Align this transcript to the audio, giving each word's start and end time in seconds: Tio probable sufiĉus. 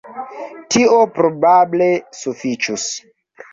Tio 0.75 0.97
probable 1.19 1.91
sufiĉus. 2.23 2.89